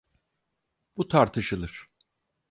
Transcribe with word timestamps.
Bu 0.97 1.07
tartışılır. 1.07 1.89